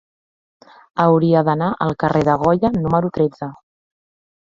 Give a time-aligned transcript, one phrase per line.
[1.03, 3.55] Hauria d'anar al carrer de Goya número tretze.